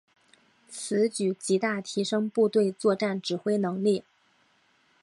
[0.67, 4.03] 此举极大提升部队作战指挥能力。